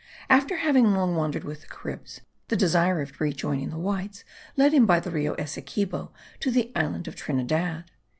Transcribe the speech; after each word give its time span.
After 0.31 0.57
having 0.57 0.93
long 0.95 1.15
wandered 1.15 1.43
with 1.43 1.61
the 1.61 1.67
Caribs, 1.67 2.21
the 2.47 2.55
desire 2.55 3.01
of 3.01 3.21
rejoining 3.21 3.69
the 3.69 3.77
Whites 3.77 4.23
led 4.57 4.73
him 4.73 4.87
by 4.87 4.99
the 4.99 5.11
Rio 5.11 5.35
Essequibo 5.35 6.11
to 6.39 6.49
the 6.49 6.71
island 6.75 7.07
of 7.07 7.15
Trinidad. 7.15 7.83